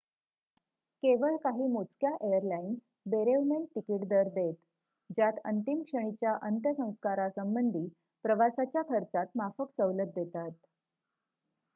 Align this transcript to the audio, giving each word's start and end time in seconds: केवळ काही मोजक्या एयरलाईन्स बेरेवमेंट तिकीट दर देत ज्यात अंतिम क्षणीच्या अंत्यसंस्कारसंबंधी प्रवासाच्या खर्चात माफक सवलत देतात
केवळ 1.03 1.35
काही 1.43 1.67
मोजक्या 1.67 2.09
एयरलाईन्स 2.21 2.79
बेरेवमेंट 3.05 3.67
तिकीट 3.75 4.07
दर 4.09 4.27
देत 4.29 4.53
ज्यात 5.09 5.39
अंतिम 5.45 5.81
क्षणीच्या 5.83 6.35
अंत्यसंस्कारसंबंधी 6.41 7.87
प्रवासाच्या 8.25 8.81
खर्चात 8.89 9.27
माफक 9.35 9.71
सवलत 9.71 10.11
देतात 10.15 10.51